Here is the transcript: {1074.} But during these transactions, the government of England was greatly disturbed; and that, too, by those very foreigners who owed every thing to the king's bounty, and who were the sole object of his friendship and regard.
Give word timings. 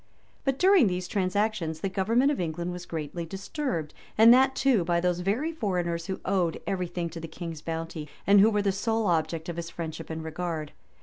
{1074.} 0.45 0.45
But 0.45 0.57
during 0.59 0.87
these 0.87 1.07
transactions, 1.07 1.81
the 1.81 1.87
government 1.87 2.31
of 2.31 2.39
England 2.41 2.71
was 2.71 2.87
greatly 2.87 3.23
disturbed; 3.23 3.93
and 4.17 4.33
that, 4.33 4.55
too, 4.55 4.83
by 4.83 4.99
those 4.99 5.19
very 5.19 5.51
foreigners 5.51 6.07
who 6.07 6.19
owed 6.25 6.59
every 6.65 6.87
thing 6.87 7.07
to 7.11 7.19
the 7.19 7.27
king's 7.27 7.61
bounty, 7.61 8.09
and 8.25 8.39
who 8.39 8.49
were 8.49 8.63
the 8.63 8.71
sole 8.71 9.05
object 9.05 9.47
of 9.47 9.57
his 9.57 9.69
friendship 9.69 10.09
and 10.09 10.23
regard. 10.23 10.71